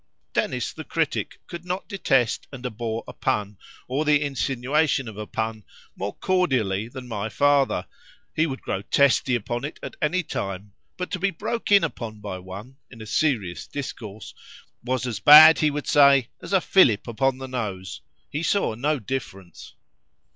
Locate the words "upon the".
17.07-17.47